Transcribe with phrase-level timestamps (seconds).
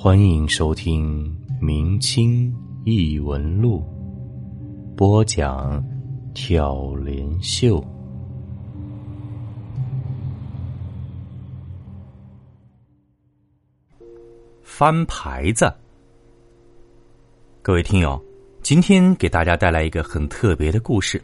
[0.00, 1.24] 欢迎收听
[1.60, 2.54] 《明清
[2.84, 3.84] 异闻录》，
[4.94, 5.84] 播讲
[6.32, 7.84] 挑帘秀。
[14.62, 15.68] 翻牌子，
[17.60, 18.24] 各位听友，
[18.62, 21.20] 今天给大家带来一个很特别的故事。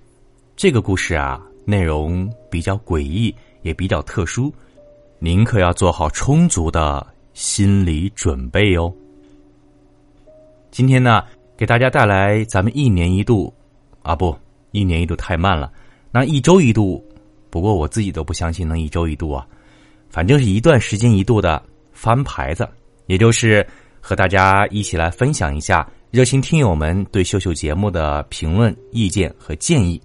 [0.56, 3.32] 这个故事啊，内容比较诡异，
[3.62, 4.52] 也比较特殊，
[5.20, 8.90] 您可要做好充足的心理准备哦。
[10.70, 11.22] 今天呢，
[11.56, 13.52] 给大家带来咱们一年一度，
[14.02, 14.34] 啊不，
[14.70, 15.70] 一年一度太慢了，
[16.10, 17.04] 那一周一度，
[17.50, 19.46] 不过我自己都不相信能一周一度啊，
[20.08, 21.62] 反正是一段时间一度的
[21.92, 22.66] 翻牌子。
[23.06, 23.66] 也就是
[24.00, 30.00] 和大家一起来分享一下热心听友们对秀秀节目的评论、意见和建议。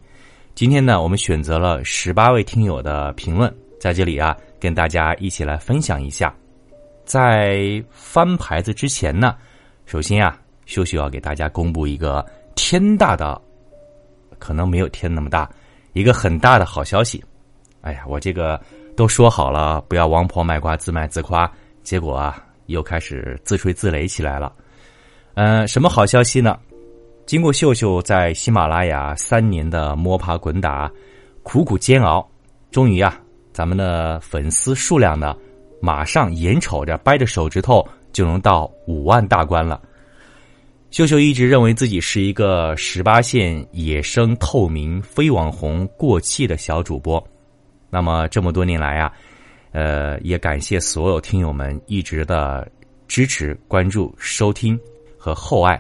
[0.54, 6.35] 今天呢，我们选择了十八位听友的评论，在这里啊，跟大家一起来分享一下。
[7.09, 9.36] 在翻牌子之前呢，
[9.88, 13.41] 首先啊，秀秀要给大家公布一个天大的，
[14.38, 15.49] 可能没有天那么大，
[15.93, 17.24] 一个很大的好消息。
[17.82, 18.62] 哎呀，我这个
[18.96, 22.46] 都说好了，不要王婆卖瓜自卖自夸，结果啊。
[22.68, 24.54] 又开始自吹自擂起来了，
[25.34, 26.55] 嗯，什么好消息呢？
[27.26, 30.87] 经过秀秀在喜马拉雅三年的摸爬滚打、
[31.41, 32.30] 苦苦煎熬，
[32.70, 33.20] 终于啊，
[33.52, 35.35] 咱们的粉丝数量呢，
[35.82, 39.82] 马上眼瞅着掰着手指头就能到五万大关了。
[40.91, 47.24] 秀秀一直认为自己是一个十八线野生透明非网红过气的小主播，
[47.90, 49.12] 那么这么多年来啊。
[49.71, 52.68] 呃，也感谢所有听友们一直的
[53.08, 54.80] 支持、关注、收听
[55.16, 55.80] 和厚爱。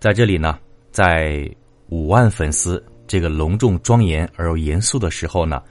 [0.00, 0.58] 在这里呢，
[0.90, 1.48] 在
[1.88, 5.62] 五万粉丝这个隆重庄严而又严肃的时候呢，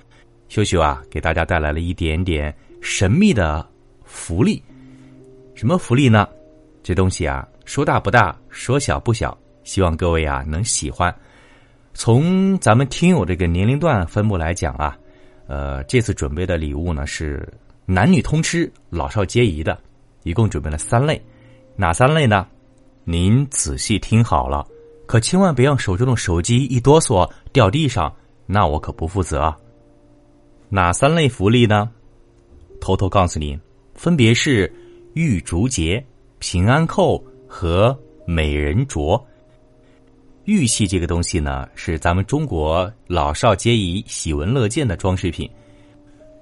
[0.48, 3.68] 秀秀啊，给大家带来了一点点神秘的
[4.04, 4.62] 福利。
[5.56, 6.28] 什么福利呢？
[6.84, 9.38] 这东西啊，说大不大，说小不小。
[9.64, 11.14] 希望各位啊能喜欢。
[11.94, 14.98] 从咱们听友这个年龄段分布来讲啊。
[15.48, 17.48] 呃，这次准备的礼物呢是
[17.86, 19.80] 男女通吃、老少皆宜的，
[20.24, 21.22] 一共准备了三类，
[21.76, 22.46] 哪三类呢？
[23.06, 24.68] 您仔细听好了，
[25.06, 28.14] 可千万别让手中的手机一哆嗦掉地上，
[28.46, 29.54] 那我可不负责。
[30.68, 31.90] 哪三类福利呢？
[32.80, 33.60] 偷偷告诉您，
[33.94, 34.72] 分别是
[35.14, 36.04] 玉竹节、
[36.40, 39.22] 平安扣和美人镯。
[40.46, 45.50] 玉器这个东西呢，是咱们中国老少皆宜、喜闻乐见的装饰品，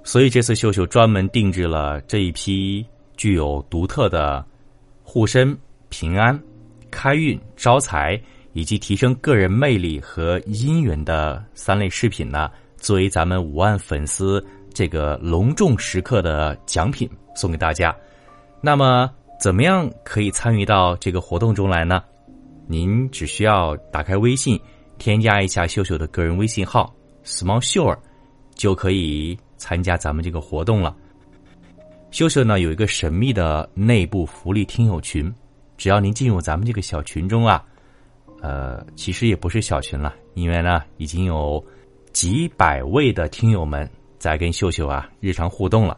[0.04, 2.86] 所以这次秀秀专门定制了这一批
[3.18, 4.46] 具有独特的
[5.02, 5.58] 护身、
[5.90, 6.40] 平安、
[6.92, 8.22] 开运、招财
[8.54, 17.96] 以及提升个人魅力和姻缘的三类饰品呢，作为咱们五万粉丝这个隆重时刻的奖品送给大家。
[18.60, 19.10] 那么，
[19.40, 22.04] 怎么样可以参与到这个活动中来呢？
[22.68, 24.60] 您只需要打开微信，
[24.98, 26.94] 添加一下秀秀的个人微信号
[27.24, 27.98] “small 秀儿”，
[28.54, 30.94] 就可以参加咱们这个活动了。
[32.12, 35.34] 秀秀呢有一个神秘的内部福利听友群，
[35.78, 37.64] 只要您进入咱们这个小群中啊，
[38.42, 41.64] 呃，其实也不是小群了，因为呢已经有
[42.14, 45.98] 几百位的听友们在跟秀秀啊日常互动了。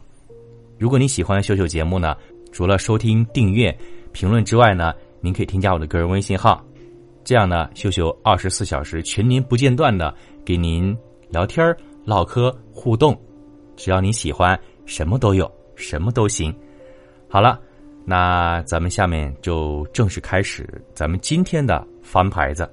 [0.77, 2.15] 如果你喜欢秀秀节目呢，
[2.51, 3.77] 除了收听、订阅、
[4.11, 4.93] 评论之外呢。
[5.19, 6.63] 您可以添加我的个人微信号，
[7.23, 10.13] 这样呢，秀秀二十四小时全年不间断的
[10.45, 10.95] 给您
[11.29, 13.19] 聊天唠嗑、互动，
[13.75, 16.55] 只要你喜欢，什么都有，什么都行。
[17.27, 17.59] 好了，
[18.05, 22.71] 那咱们下面就正式开始咱们今天的翻牌子。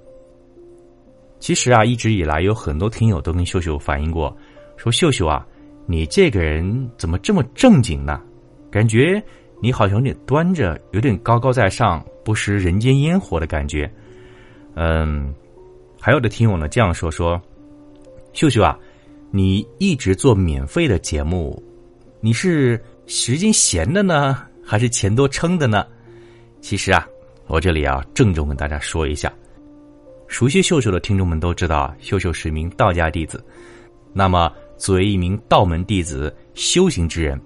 [1.41, 4.37] 其实啊，一直以来有很多听友都跟秀秀反映过，
[4.77, 5.47] 说秀秀啊，
[5.87, 8.21] 你这个人怎么这么正经呢？
[8.71, 9.23] 感觉
[9.61, 12.05] 你好像有点端着，有点高高在上。
[12.25, 13.93] 不食人间烟火的感觉，
[14.77, 15.35] 嗯，
[16.01, 17.39] 还有的听友呢这样说说，
[18.33, 18.79] 秀秀啊，
[19.31, 21.63] 你一直做免费的节目，
[22.21, 25.87] 你是时间闲的呢，还是钱多撑的呢？
[26.63, 27.07] 其实啊，
[27.47, 29.31] 我这里啊郑重跟大家说一下，
[30.27, 33.45] 熟悉秀秀的听众们都知道，秀秀是一名道家弟子。
[34.15, 37.41] 那么，作为一名道门弟子、修行之人，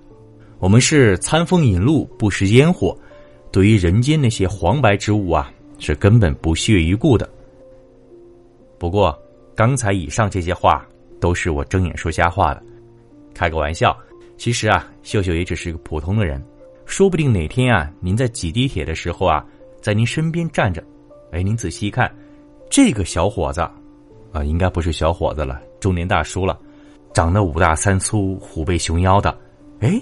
[0.58, 2.96] 我们是餐风饮露，不食烟火。
[3.50, 7.28] 对于人间那些黄白之物啊，是根本不屑一顾的。
[8.78, 9.16] 不过，
[9.54, 10.86] 刚才以上这些话
[11.18, 12.62] 都是我睁眼说瞎话的，
[13.34, 13.96] 开个玩笑。
[14.36, 16.40] 其实啊，秀秀也只是个普通的人，
[16.84, 19.44] 说不定哪天啊，您在挤地铁的时候啊，
[19.80, 20.84] 在您身边站着，
[21.32, 22.08] 哎，您仔细一看，
[22.70, 23.60] 这个小伙子，
[24.32, 26.56] 啊，应该不是小伙子了，中年大叔了，
[27.18, 29.36] 长得五大三粗、虎背熊腰的，
[29.80, 30.00] 哎，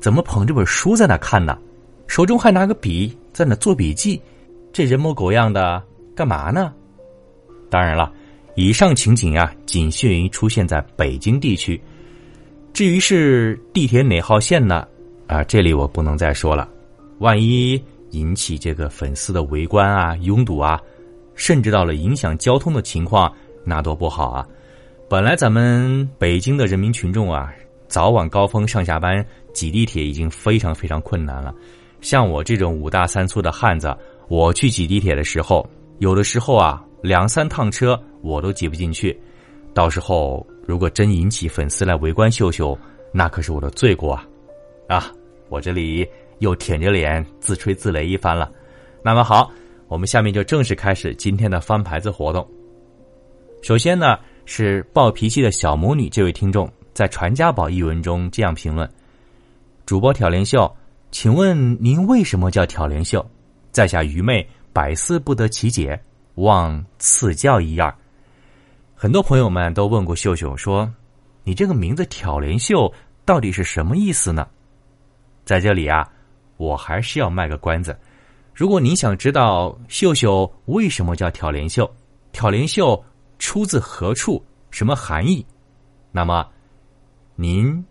[0.00, 1.58] 怎么捧着本书在那看呢？
[2.06, 4.18] 手中还拿个笔在那做笔记，
[4.72, 5.82] 这人模狗样的
[6.14, 6.72] 干嘛呢？
[7.68, 8.10] 当然了，
[8.54, 11.78] 以上情景啊，仅限于出现在北京地区。
[12.72, 14.88] 至于是地铁哪号线呢？
[15.26, 16.66] 啊，这里我不能再说了，
[17.18, 17.78] 万一
[18.12, 20.80] 引起这个粉丝的围观啊、拥堵啊，
[21.34, 23.30] 甚至到了影响交通的情况，
[23.62, 24.48] 那多不好啊！
[25.08, 27.54] 本来咱们北京的人民群众啊，
[27.86, 31.54] 早晚高峰上下班挤地铁已经非常非常困难了。
[32.00, 35.64] 像我这种五大三粗的汉子，我去挤地铁的时候，
[36.00, 39.16] 有的时候啊，两三趟车我都挤不进去。
[39.72, 42.76] 到时候如果真引起粉丝来围观秀秀，
[43.12, 44.26] 那可是我的罪过啊！
[44.88, 45.12] 啊，
[45.48, 46.04] 我这里
[46.40, 48.50] 又舔着脸自吹自擂一番了。
[49.04, 49.52] 那么好，
[49.86, 52.44] 我们下面就正式开始今天的翻牌子活动。
[53.62, 58.88] 首先呢，是暴脾气的小魔女这位听众在《传家宝》一文中这样评论：
[59.84, 60.72] 主播挑帘秀。
[61.10, 63.24] 请问您为什么叫挑帘秀？
[63.72, 65.98] 在下愚昧，百思不得其解，
[66.36, 67.94] 望赐教一二。
[68.94, 70.90] 很多朋友们都问过秀秀说
[71.42, 72.92] ：“你这个名字挑帘秀
[73.24, 74.46] 到底是什么意思呢？”
[75.44, 76.08] 在这里啊，
[76.56, 77.96] 我还是要卖个关子。
[78.52, 81.90] 如果您想知道秀秀为什么叫挑帘秀，
[82.32, 83.02] 挑帘秀
[83.38, 85.44] 出自何处，什么含义，
[86.12, 86.48] 那么
[87.34, 87.84] 您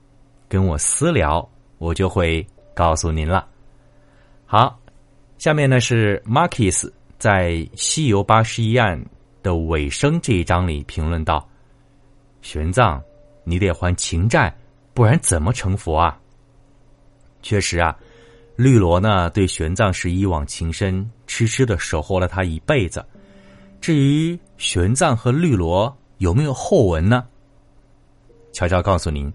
[0.50, 1.48] 跟我私聊，
[1.78, 2.46] 我就会。
[2.76, 3.48] 告诉您了，
[4.46, 4.78] 好，
[5.38, 9.02] 下面呢是 Markis 在《西游八十一案》
[9.42, 11.48] 的尾声这一章里评论道
[12.44, 13.02] ：“玄奘，
[13.46, 14.54] 你得还情债，
[14.94, 16.20] 不然怎么成佛啊？”
[17.42, 17.98] 确实啊，
[18.58, 23.02] 绿萝呢对玄奘是一往情深，痴痴的守候了他一辈子。
[23.86, 27.24] 至于玄奘和绿萝有没有后文呢？
[28.52, 29.32] 悄悄告诉您，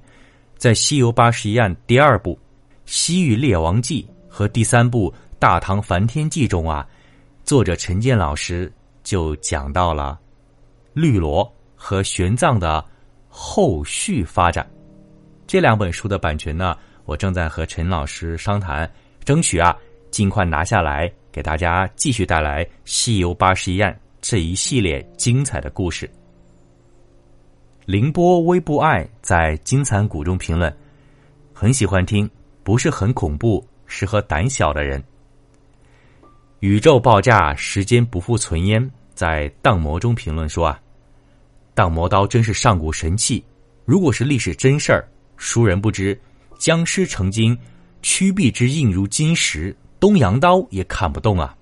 [0.57, 2.35] 在《西游八十一案》第二部。
[2.85, 5.09] 《西域列王记》和第三部
[5.39, 6.85] 《大唐梵天记》中啊，
[7.45, 8.73] 作者陈建老师
[9.05, 10.19] 就讲到了
[10.95, 12.85] 绿萝和玄奘的
[13.29, 14.69] 后续发展。
[15.47, 18.93] 这两本书的版权呢，我正在和陈老师商谈，
[19.25, 19.77] 争取啊
[20.11, 26.09] 尽快拿下来，给大家继续带来《西游八十一案》这一系列精彩的故事。
[27.87, 30.75] 凌波微不爱在金蚕谷中评论，
[31.53, 32.29] 很喜欢听。
[32.63, 35.03] 不是很恐怖，适合胆小的人。
[36.61, 38.89] 宇宙爆炸，时间不复存焉。
[39.15, 40.81] 在荡魔中评论说啊，
[41.75, 43.43] 荡魔刀真是上古神器。
[43.85, 46.19] 如果是历史真事儿，熟人不知？
[46.59, 47.59] 僵尸成精，
[48.03, 51.57] 屈臂之硬如金石，东洋刀也砍不动啊。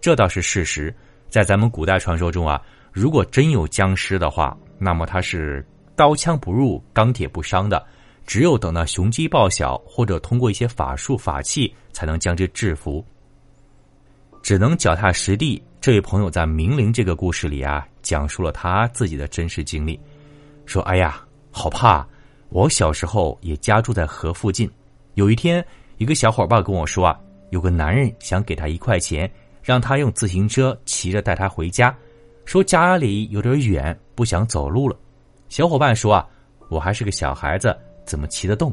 [0.00, 0.92] 这倒是事实。
[1.34, 5.66] 在咱们古代传说中啊，如果真有僵尸的话，那么他是
[5.96, 7.84] 刀枪不入，钢铁不伤的。
[8.24, 13.04] 只有等到雄鸡报晓，或者通过一些法术法器，才能将之制服。
[14.44, 15.60] 只能脚踏实地。
[15.80, 19.98] 这位朋友在明灵这个故事里啊，讲述了他自己的真实经历，
[20.66, 21.20] 说：“哎呀，
[21.50, 22.06] 好怕！
[22.50, 24.70] 我小时候也家住在河附近。
[25.14, 25.66] 有一天，
[25.96, 27.18] 一个小伙伴跟我说啊，
[27.50, 29.28] 有个男人想给他一块钱，
[29.64, 31.92] 让他用自行车骑着带他回家，
[32.44, 34.94] 说家里有点远，不想走路了。
[35.48, 36.28] 小伙伴说啊，
[36.68, 38.70] 我还是个小孩子。”怎么骑得动？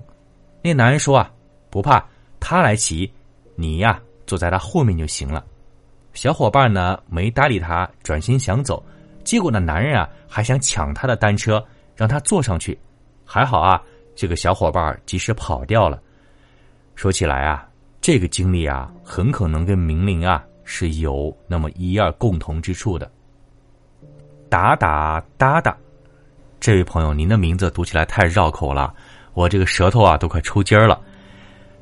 [0.62, 1.32] 那男人说啊，
[1.70, 2.06] 不怕，
[2.38, 3.10] 他来骑，
[3.56, 5.42] 你呀坐在他后面就行了。
[6.12, 8.84] 小伙伴呢没搭理他，转身想走，
[9.24, 11.66] 结果那男人啊还想抢他的单车，
[11.96, 12.78] 让他坐上去。
[13.24, 13.82] 还好啊，
[14.18, 15.98] 这个小伙伴及时跑掉了。
[16.94, 17.66] 说起来啊，
[18.02, 23.12] 这个经历啊，很可能跟明玲啊是有那么一二共同之处的。
[24.48, 25.76] 打打哒哒，
[26.62, 28.94] 这位朋友，您的名字读起来太绕口了。
[29.34, 30.98] 我这个舌头啊，都快抽筋儿了。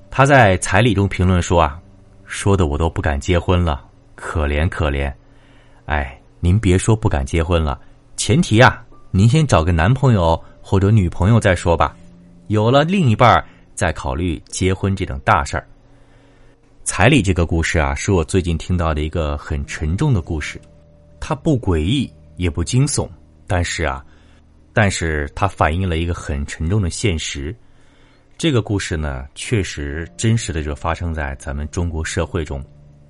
[0.10, 1.80] 他在彩礼中评论说啊，
[2.26, 5.14] 说的我都不敢结婚了，可怜可怜。
[5.86, 7.80] 哎，您别说不敢结婚了，
[8.18, 11.96] 前提啊，您先找个男朋友或者女朋友再说吧。
[12.48, 15.68] 有了另一半再考虑结婚这等大事儿。
[16.92, 20.60] 彩礼这个故事啊，是我最近听到的一个很沉重的故事。
[21.20, 23.08] 它不诡异也不惊悚，
[23.46, 24.04] 但是啊。
[24.74, 27.56] 但是它反映了一个很沉重的现实，
[28.40, 32.60] 这个故事呢，确实真实的就发生在咱们中国社会中。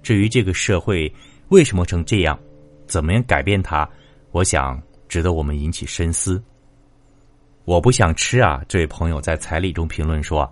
[0.03, 1.12] 至于这个社会
[1.48, 2.38] 为什么成这样，
[2.86, 3.89] 怎么样改变它，
[4.31, 6.43] 我想值得我们引起深思。
[7.63, 8.62] 我不想吃啊！
[8.67, 10.51] 这位朋友在彩礼中评论说：“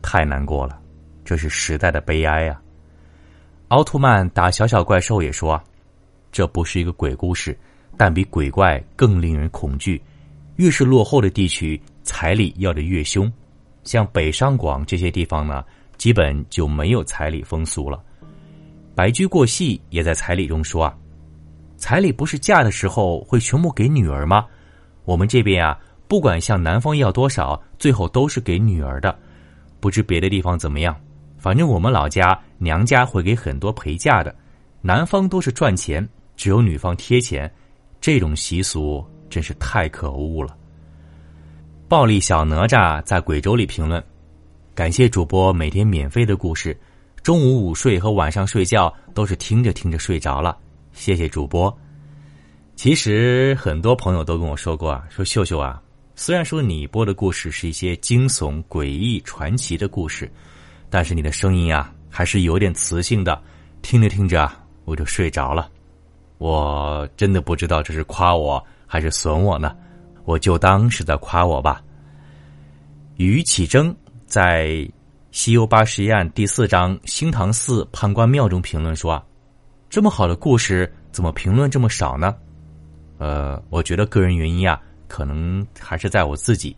[0.00, 0.80] 太难过了，
[1.24, 2.60] 这是时代的悲哀啊！”
[3.68, 5.62] 奥特曼打小小怪兽也说
[6.30, 7.58] ：“这不是一个鬼故事，
[7.96, 10.00] 但比鬼怪更令人恐惧。”
[10.56, 13.32] 越是落后的地区，彩礼要的越凶。
[13.84, 15.64] 像北上广这些地方呢，
[15.96, 18.00] 基本就没有彩礼风俗了。
[18.94, 20.94] 白驹过隙也在彩礼中说啊，
[21.78, 24.46] 彩礼不是嫁的时候会全部给女儿吗？
[25.04, 29.18] 我们这边啊，不管向男方要多少，最后都是给女儿的。
[29.80, 30.94] 不知别的地方怎么样，
[31.42, 34.32] 反正我们老家娘家会给很多陪嫁的，
[34.80, 37.52] 男方都是赚钱，只有女方贴钱，
[38.00, 40.56] 这种习俗真是太可恶了。
[41.88, 44.00] 暴力小哪吒在贵州里评论：
[44.72, 46.78] 感谢主播每天免费的故事。
[47.24, 50.56] 中午午睡和晚上睡觉都是听着听着睡着了，
[50.92, 51.76] 谢谢主播。
[52.76, 55.82] 其实很多朋友都跟我说过啊，说秀秀啊，
[56.14, 60.30] 虽然说你播的故事是一些惊悚、诡异、传奇的故事，
[60.92, 63.42] 但是你的声音啊还是有点磁性的，
[63.80, 64.46] 听着听着
[64.84, 65.70] 我就睡着了。
[66.36, 69.74] 我真的不知道这是夸我还是损我呢，
[70.24, 71.82] 我就当是在夸我吧。
[73.16, 73.96] 于启征
[74.26, 74.86] 在。
[75.34, 79.24] 《西游八十一案》第四章“兴唐寺判官庙”中评论说：“啊，
[79.88, 82.36] 这么好的故事，怎么评论这么少呢？”
[83.16, 86.76] 呃，我觉得个人原因啊，可能还是在我自己。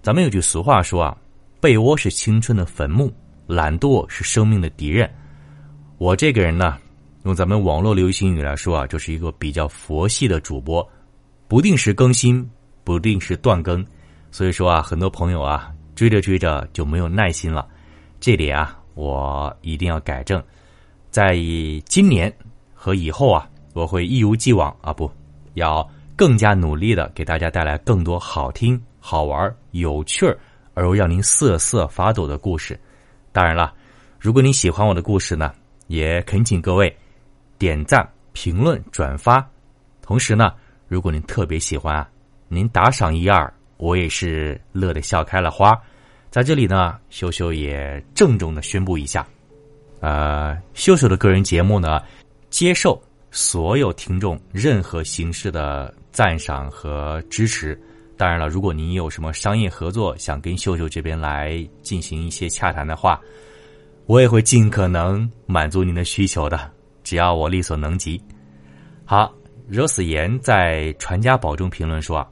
[0.00, 1.14] 咱们有句俗话说啊
[1.60, 3.12] ，“被窝是青春的坟墓，
[3.46, 5.10] 懒惰是生命的敌人。”
[5.98, 6.76] 我这个人呢，
[7.24, 10.86] 用咱们网络流行语来说啊，就是一个比较佛系的主播，
[11.48, 12.48] 不定时更新，
[12.84, 13.84] 不定时断更。
[14.30, 15.72] 所以说啊，很多朋友啊。
[15.94, 17.66] 追着追着就没有耐心了，
[18.20, 20.44] 这点啊，我一定要改正。
[21.10, 22.30] 在以今年
[22.74, 25.10] 和以后啊，我会一如既往啊，不
[25.54, 30.38] 要更加努力的给大家带来更多好听、好玩、有趣儿
[30.74, 32.78] 而又让您瑟瑟发抖的故事。
[33.36, 33.74] 当然了，
[34.18, 35.52] 如果你喜欢我的故事呢，
[35.88, 36.96] 也恳请各位
[37.58, 38.02] 点赞、
[38.32, 39.46] 评论、转发。
[40.00, 40.54] 同时呢，
[40.88, 42.08] 如果您特别喜欢啊，
[42.48, 43.52] 您打赏一二。
[43.76, 45.78] 我也是乐得笑开了花，
[46.30, 49.26] 在这里呢，秀秀也郑重的宣布一下，
[50.00, 52.00] 呃，秀秀的个人节目呢，
[52.48, 52.98] 接受
[53.30, 57.78] 所有听众任何形式的赞赏和支持。
[58.16, 63.20] 当然了，如果您有什么商业合作想跟秀秀这边来进行一些洽谈的话，
[64.06, 66.70] 我也会尽可能满足您的需求的，
[67.04, 68.20] 只要我力所能及。
[69.04, 69.32] 好，
[69.68, 72.26] 惹死言在传家宝中评论说，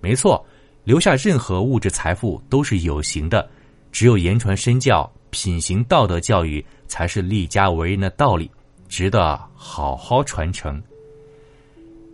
[0.00, 0.44] 没错。
[0.84, 3.46] 留下任何物质财富都是有形的，
[3.92, 8.50] 只有言传身教、品行道德教育才是立家为人的道理，
[8.88, 10.82] 值得好好传承。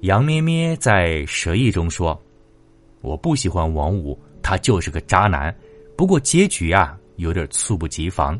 [0.01, 2.21] 杨咩咩在蛇意中说
[3.05, 5.55] ：“我不喜欢王五，他就是个渣男。
[5.97, 8.37] 不过结局啊，有点猝不及防。”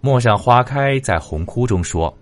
[0.00, 2.12] 陌上花开在红窟中说：“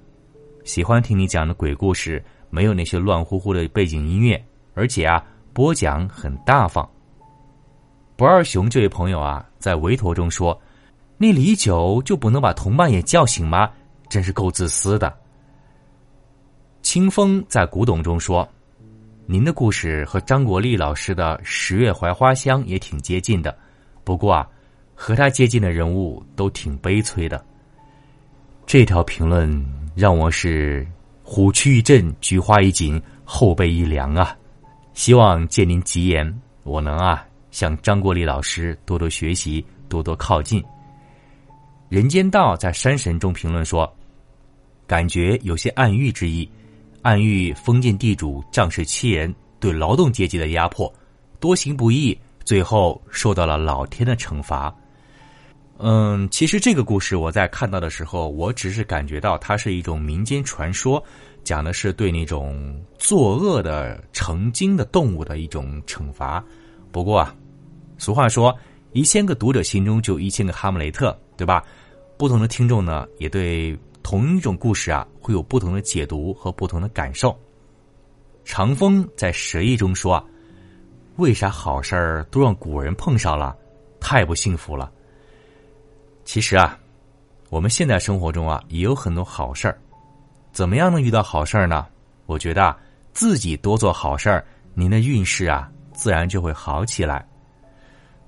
[0.65, 4.45] 喜欢听你讲的鬼故事，没有那些乱乎乎的背景音乐，
[4.75, 6.89] 而且啊。”播讲很大方。
[8.15, 10.59] 不二雄这位朋友啊，在围陀中说
[11.19, 13.69] ：“那李九就不能把同伴也叫醒吗？
[14.09, 15.13] 真是够自私的。”
[16.83, 18.49] 清风在古董中说
[19.31, 23.57] ：“您的故事和张国立老师的《十月槐花香》也挺接近的，
[24.03, 24.45] 不过啊，
[24.93, 27.41] 和他接近的人物都挺悲催的。”
[28.67, 30.85] 这条评论让我是
[31.23, 34.37] 虎躯一震，菊花一紧，后背一凉啊。
[34.95, 40.61] 希望借您吉言，我能啊向张国立老师多多学习，多多靠近。
[41.89, 43.89] 人间道在山神中评论说，
[44.89, 46.51] 感觉有些暗喻之意，
[47.03, 50.93] 暗喻封建地主仗势欺人，对劳动阶级的压迫，
[51.39, 54.75] 多行不义，最后受到了老天的惩罚。
[55.79, 61.03] 嗯，其实这个故事我在看到的时候，我只是感觉到它是一种民间传说。
[61.43, 66.45] 讲的是对那种作恶的成精的动物的一种惩罚。
[66.93, 67.35] 不过啊，
[67.97, 68.55] 俗话说，
[68.93, 71.65] 一千个读者心中就一千个哈姆雷特，对吧？
[72.19, 77.39] 不同的听众呢，也对同一种故事啊，会有不同的解读和不同的感受。
[78.45, 80.25] 长风在蛇意中说啊
[81.17, 83.57] ：“为啥好事儿都让古人碰上了？
[84.01, 84.91] 太不幸福了。”
[86.25, 86.79] 其实啊，
[87.49, 89.79] 我们现在生活中啊，也有很多好事儿。
[90.53, 91.87] 怎么样能遇到好事儿呢？
[92.27, 92.75] 我觉得
[93.13, 97.27] 自己多做好事儿，您的运势啊自然就会好起来。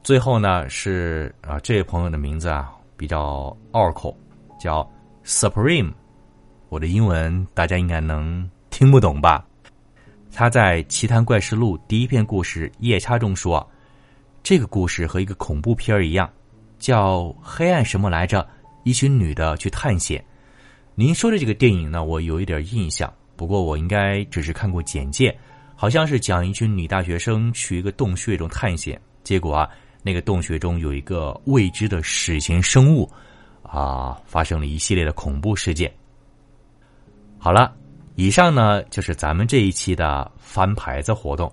[0.02, 4.16] 最后呢是啊，这位朋友的名字啊比较拗口，
[4.60, 4.88] 叫
[5.24, 5.92] Supreme。
[6.68, 9.44] 我的英文大家应该能听不懂吧？
[10.32, 13.68] 他在《奇谈怪事录》第一篇故事《夜叉》中说，
[14.42, 16.30] 这个故事和一个恐怖片儿一样，
[16.78, 18.48] 叫黑暗什么来着？
[18.84, 20.24] 一群女的去探险。
[20.94, 25.36] 您说的这个电影呢，我有一点印象，不过我应该只是看过简介，
[25.76, 29.68] 好像是讲一群女大学生去一个洞穴中探险，结果啊，
[30.02, 33.08] 那个洞穴中有一个未知的史前生物，
[33.72, 35.90] 啊，发生了一系列的恐怖事件。
[37.38, 37.74] 好了，
[38.16, 41.50] 以上呢就是咱们这一期的翻牌子活动。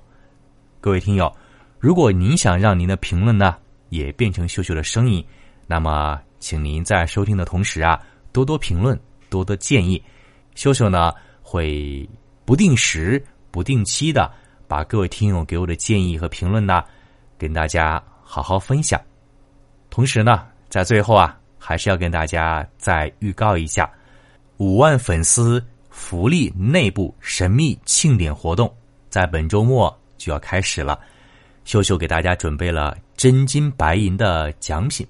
[0.82, 1.34] 各位听友，
[1.80, 3.56] 如果您想让您的评论呢
[3.88, 5.26] 也变成秀秀的声音，
[5.66, 7.98] 那么请您在收听的同时啊，
[8.34, 9.00] 多多评论，
[9.30, 10.04] 多多建议，
[10.56, 12.08] 秀秀呢会
[12.44, 14.30] 不定时、不定期的
[14.68, 16.84] 把各位听友给我的建议和评论呢
[17.38, 18.04] 跟大家。
[18.32, 19.02] 好好分享，
[19.90, 23.88] 同时呢，在最后啊，还是要跟大家再预告一下，
[24.58, 28.74] 五万粉丝福利内部神秘庆典活动，
[29.10, 31.00] 在本周末就要开始了。
[31.66, 35.06] 秀秀给大家准备了真金白银的奖品，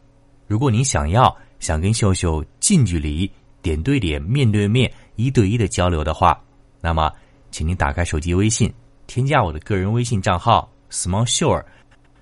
[0.48, 6.38] 如果您想要想跟秀秀近距离、点对点、面对面、一对一的交流的话，
[6.82, 7.10] 那么，
[7.52, 8.74] 请您打开手机微信，
[9.08, 11.64] 添加我的个人微信账号 small sure。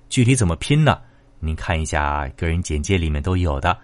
[0.09, 0.99] 具体怎么拼呢？
[1.39, 3.75] 您看一下个人简介里面都有的。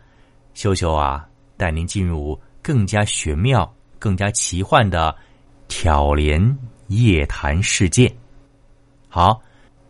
[0.53, 5.15] 秀秀啊，带您进入更加玄妙、更加奇幻的
[5.67, 6.57] 挑帘
[6.87, 8.13] 夜谈世界。
[9.09, 9.41] 好，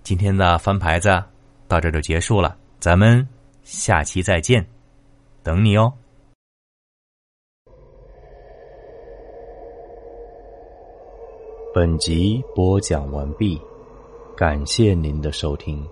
[0.03, 1.23] 今天的翻牌子
[1.67, 3.27] 到这就结束了，咱们
[3.63, 4.65] 下期再见，
[5.43, 5.91] 等你哦。
[11.73, 13.59] 本集播讲完毕，
[14.37, 15.83] 感谢您的收听。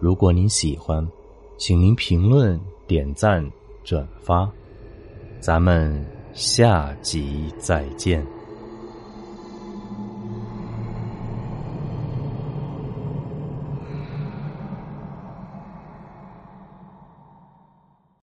[0.00, 1.06] 如果您喜欢，
[1.58, 3.46] 请您评论、点赞、
[3.86, 4.50] 转发，
[5.38, 8.26] 咱们下集再见。